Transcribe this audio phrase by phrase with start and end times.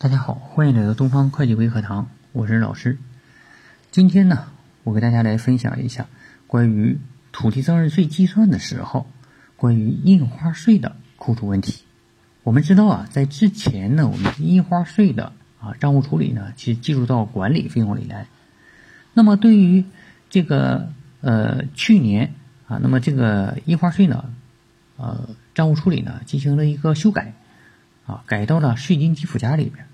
[0.00, 2.98] 大家好，欢迎来到东方会计微课堂，我是老师。
[3.90, 4.46] 今天呢，
[4.84, 6.06] 我给大家来分享一下
[6.46, 7.00] 关于
[7.32, 9.08] 土地增值税计算的时候，
[9.56, 11.82] 关于印花税的扣除问题。
[12.44, 18.28] 我们知道啊，在之前呢，我们印花税的啊账务处理呢，其实计入到管理费用里来。
[19.14, 19.84] 那么对于
[20.30, 22.34] 这个呃去年
[22.68, 24.32] 啊，那么这个印花税呢，
[24.96, 27.34] 呃账务处理呢进行了一个修改，
[28.08, 29.86] 啊改到了税金及附加里边。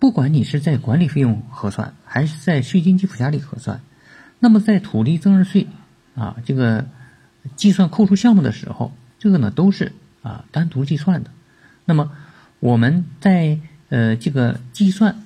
[0.00, 3.80] 不管你是在管理费用核算，还是在税金及附加里核算，
[4.40, 5.68] 那么在土地增值税
[6.16, 6.84] 啊这个
[7.54, 11.30] 计算扣除项目的时候，这个呢都是啊单独计算的。
[11.84, 12.10] 那么
[12.58, 13.60] 我们在
[13.90, 15.22] 呃这个计算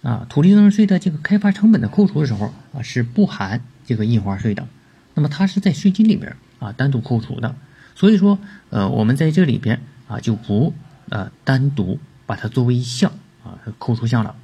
[0.00, 4.66] 啊土地增值税的这个开发成本的扣除的时候啊是不含这个印花税的，
[5.12, 7.54] 那么它是在税金里边啊单独扣除的。
[7.94, 8.38] 所以说
[8.70, 10.72] 呃我们在这里边啊就不
[11.10, 13.12] 呃单独把它作为一项。
[13.44, 14.34] 啊，扣除项了。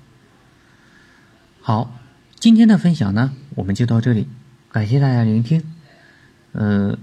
[1.61, 1.93] 好，
[2.39, 4.29] 今天的分享呢，我们就到这里，
[4.71, 5.65] 感谢大家聆听。
[6.53, 6.97] 呃，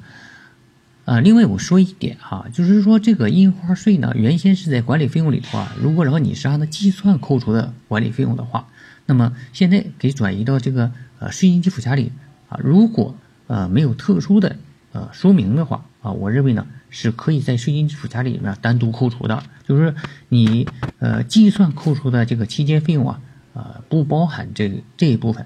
[1.03, 8.69] 啊，另外我说一点哈，就是说这个印花税呢，原先是在管理费用里头啊，如果然后你是按照计算扣除的管理费用的话，
[9.05, 12.13] 那么现在给转移到这个呃税金及附加里
[12.47, 13.13] 啊，如果
[13.47, 14.55] 呃没有特殊的
[14.93, 16.67] 呃说明的话啊，我认为呢。
[16.91, 19.93] 是可以在税金及附加里面单独扣除的，就是
[20.27, 23.21] 你呃计算扣除的这个期间费用啊，
[23.53, 25.45] 呃不包含这这一部分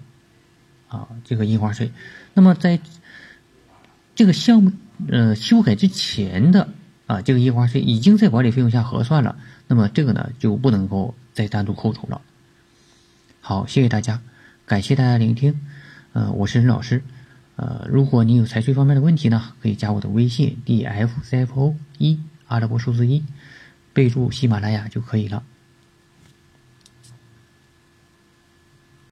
[0.87, 1.91] 啊这个印花税。
[2.33, 2.79] 那么在
[4.15, 4.71] 这个项目
[5.09, 6.69] 呃修改之前的
[7.05, 9.35] 啊这个印花税已经在管理费用下核算了，
[9.67, 12.21] 那么这个呢就不能够再单独扣除了。
[13.41, 14.21] 好，谢谢大家，
[14.65, 15.59] 感谢大家聆听，
[16.13, 17.03] 呃，我是任老师。
[17.55, 23.23] 呃，如果你有财税方面的问题呢，可以加我的微信 d f c f o 一阿拉伯数字一，
[23.93, 25.43] 备注喜马拉雅就可以了。